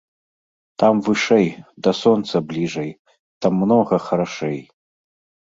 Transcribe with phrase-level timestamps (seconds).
[0.83, 1.47] Там вышай,
[1.87, 2.91] да сонца бліжай,
[3.45, 4.59] там многа харашэй.